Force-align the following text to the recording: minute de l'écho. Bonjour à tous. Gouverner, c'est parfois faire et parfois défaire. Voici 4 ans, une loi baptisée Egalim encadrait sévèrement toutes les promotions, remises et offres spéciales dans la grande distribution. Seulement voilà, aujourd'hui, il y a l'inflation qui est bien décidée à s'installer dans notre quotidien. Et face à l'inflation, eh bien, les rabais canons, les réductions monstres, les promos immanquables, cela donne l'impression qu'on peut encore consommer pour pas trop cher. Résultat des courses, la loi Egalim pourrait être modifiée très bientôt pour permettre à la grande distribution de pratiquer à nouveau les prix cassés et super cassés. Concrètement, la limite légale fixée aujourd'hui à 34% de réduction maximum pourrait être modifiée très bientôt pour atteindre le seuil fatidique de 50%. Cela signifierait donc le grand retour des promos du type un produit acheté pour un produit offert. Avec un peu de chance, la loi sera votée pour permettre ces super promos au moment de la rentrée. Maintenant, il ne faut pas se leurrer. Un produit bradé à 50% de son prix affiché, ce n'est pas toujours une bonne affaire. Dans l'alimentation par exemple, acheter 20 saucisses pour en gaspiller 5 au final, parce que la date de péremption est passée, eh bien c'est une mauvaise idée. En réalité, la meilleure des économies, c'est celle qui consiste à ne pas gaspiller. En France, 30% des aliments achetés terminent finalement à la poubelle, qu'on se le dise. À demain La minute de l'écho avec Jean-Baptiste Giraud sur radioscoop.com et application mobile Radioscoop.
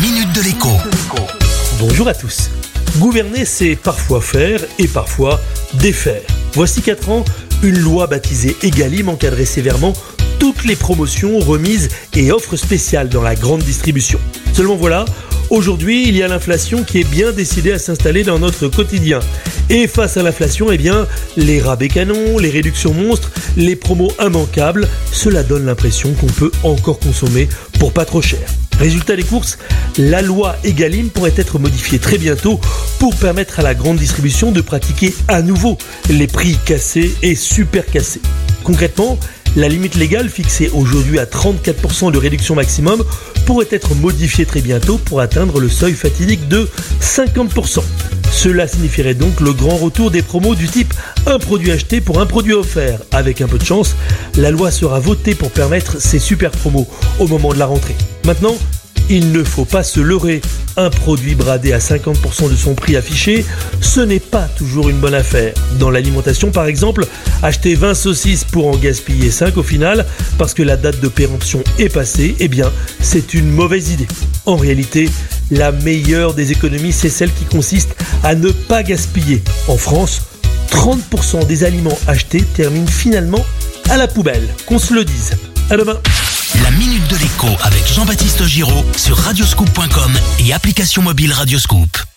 minute 0.00 0.32
de 0.32 0.42
l'écho. 0.42 0.68
Bonjour 1.80 2.06
à 2.06 2.14
tous. 2.14 2.50
Gouverner, 2.98 3.44
c'est 3.44 3.74
parfois 3.74 4.20
faire 4.20 4.60
et 4.78 4.86
parfois 4.86 5.40
défaire. 5.74 6.20
Voici 6.52 6.82
4 6.82 7.08
ans, 7.08 7.24
une 7.62 7.78
loi 7.78 8.06
baptisée 8.06 8.56
Egalim 8.62 9.08
encadrait 9.08 9.44
sévèrement 9.44 9.92
toutes 10.38 10.64
les 10.64 10.76
promotions, 10.76 11.38
remises 11.40 11.88
et 12.14 12.30
offres 12.30 12.56
spéciales 12.56 13.08
dans 13.08 13.22
la 13.22 13.34
grande 13.34 13.62
distribution. 13.62 14.20
Seulement 14.52 14.76
voilà, 14.76 15.04
aujourd'hui, 15.50 16.08
il 16.08 16.16
y 16.16 16.22
a 16.22 16.28
l'inflation 16.28 16.84
qui 16.84 17.00
est 17.00 17.10
bien 17.10 17.32
décidée 17.32 17.72
à 17.72 17.78
s'installer 17.80 18.22
dans 18.22 18.38
notre 18.38 18.68
quotidien. 18.68 19.18
Et 19.68 19.88
face 19.88 20.16
à 20.16 20.22
l'inflation, 20.22 20.70
eh 20.70 20.78
bien, 20.78 21.08
les 21.36 21.60
rabais 21.60 21.88
canons, 21.88 22.38
les 22.38 22.50
réductions 22.50 22.94
monstres, 22.94 23.32
les 23.56 23.74
promos 23.74 24.12
immanquables, 24.24 24.86
cela 25.10 25.42
donne 25.42 25.66
l'impression 25.66 26.12
qu'on 26.14 26.26
peut 26.26 26.52
encore 26.62 27.00
consommer 27.00 27.48
pour 27.80 27.92
pas 27.92 28.04
trop 28.04 28.22
cher. 28.22 28.46
Résultat 28.78 29.16
des 29.16 29.24
courses, 29.24 29.58
la 29.98 30.22
loi 30.22 30.56
Egalim 30.62 31.10
pourrait 31.10 31.34
être 31.36 31.58
modifiée 31.58 31.98
très 31.98 32.16
bientôt 32.16 32.60
pour 32.98 33.14
permettre 33.16 33.58
à 33.58 33.62
la 33.62 33.74
grande 33.74 33.96
distribution 33.96 34.52
de 34.52 34.60
pratiquer 34.60 35.14
à 35.26 35.42
nouveau 35.42 35.76
les 36.08 36.28
prix 36.28 36.56
cassés 36.64 37.14
et 37.22 37.34
super 37.34 37.84
cassés. 37.86 38.20
Concrètement, 38.62 39.18
la 39.56 39.68
limite 39.68 39.96
légale 39.96 40.28
fixée 40.28 40.70
aujourd'hui 40.72 41.18
à 41.18 41.24
34% 41.24 42.12
de 42.12 42.18
réduction 42.18 42.54
maximum 42.54 43.02
pourrait 43.46 43.68
être 43.70 43.94
modifiée 43.96 44.46
très 44.46 44.60
bientôt 44.60 44.98
pour 44.98 45.20
atteindre 45.20 45.58
le 45.58 45.68
seuil 45.68 45.94
fatidique 45.94 46.46
de 46.48 46.68
50%. 47.00 47.82
Cela 48.30 48.68
signifierait 48.68 49.14
donc 49.14 49.40
le 49.40 49.52
grand 49.52 49.76
retour 49.76 50.10
des 50.10 50.22
promos 50.22 50.54
du 50.54 50.68
type 50.68 50.94
un 51.26 51.38
produit 51.38 51.72
acheté 51.72 52.00
pour 52.00 52.20
un 52.20 52.26
produit 52.26 52.54
offert. 52.54 53.00
Avec 53.12 53.40
un 53.40 53.48
peu 53.48 53.58
de 53.58 53.64
chance, 53.64 53.96
la 54.36 54.50
loi 54.50 54.70
sera 54.70 55.00
votée 55.00 55.34
pour 55.34 55.50
permettre 55.50 56.00
ces 56.00 56.18
super 56.18 56.50
promos 56.50 56.86
au 57.18 57.26
moment 57.26 57.52
de 57.52 57.58
la 57.58 57.66
rentrée. 57.66 57.96
Maintenant, 58.24 58.56
il 59.10 59.32
ne 59.32 59.42
faut 59.42 59.64
pas 59.64 59.82
se 59.82 60.00
leurrer. 60.00 60.40
Un 60.76 60.90
produit 60.90 61.34
bradé 61.34 61.72
à 61.72 61.78
50% 61.78 62.50
de 62.50 62.54
son 62.54 62.74
prix 62.74 62.96
affiché, 62.96 63.44
ce 63.80 64.00
n'est 64.00 64.20
pas 64.20 64.46
toujours 64.56 64.88
une 64.88 64.98
bonne 64.98 65.14
affaire. 65.14 65.54
Dans 65.78 65.90
l'alimentation 65.90 66.50
par 66.50 66.66
exemple, 66.66 67.06
acheter 67.42 67.74
20 67.74 67.94
saucisses 67.94 68.44
pour 68.44 68.68
en 68.68 68.76
gaspiller 68.76 69.30
5 69.30 69.56
au 69.56 69.62
final, 69.62 70.06
parce 70.36 70.54
que 70.54 70.62
la 70.62 70.76
date 70.76 71.00
de 71.00 71.08
péremption 71.08 71.64
est 71.78 71.92
passée, 71.92 72.36
eh 72.38 72.48
bien 72.48 72.70
c'est 73.00 73.34
une 73.34 73.50
mauvaise 73.50 73.90
idée. 73.90 74.06
En 74.46 74.56
réalité, 74.56 75.08
la 75.50 75.72
meilleure 75.72 76.34
des 76.34 76.52
économies, 76.52 76.92
c'est 76.92 77.08
celle 77.08 77.32
qui 77.32 77.44
consiste 77.44 77.94
à 78.22 78.34
ne 78.34 78.50
pas 78.50 78.82
gaspiller. 78.82 79.42
En 79.68 79.76
France, 79.76 80.22
30% 80.70 81.46
des 81.46 81.64
aliments 81.64 81.98
achetés 82.06 82.42
terminent 82.42 82.86
finalement 82.86 83.44
à 83.90 83.96
la 83.96 84.08
poubelle, 84.08 84.46
qu'on 84.66 84.78
se 84.78 84.94
le 84.94 85.04
dise. 85.04 85.32
À 85.70 85.76
demain 85.76 85.98
La 86.62 86.70
minute 86.72 87.06
de 87.08 87.16
l'écho 87.16 87.48
avec 87.62 87.86
Jean-Baptiste 87.86 88.44
Giraud 88.44 88.84
sur 88.96 89.16
radioscoop.com 89.16 90.12
et 90.40 90.52
application 90.52 91.02
mobile 91.02 91.32
Radioscoop. 91.32 92.07